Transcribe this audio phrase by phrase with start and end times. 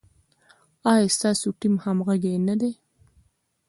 [0.91, 2.71] ایا ستاسو ټیم همغږی نه دی؟